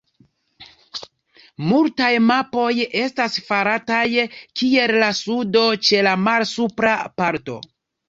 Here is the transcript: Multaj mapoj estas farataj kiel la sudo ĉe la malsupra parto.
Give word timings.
Multaj 1.71 2.09
mapoj 2.31 2.71
estas 3.03 3.37
farataj 3.51 4.01
kiel 4.35 4.97
la 5.07 5.13
sudo 5.23 5.65
ĉe 5.87 6.05
la 6.13 6.19
malsupra 6.27 7.01
parto. 7.23 7.65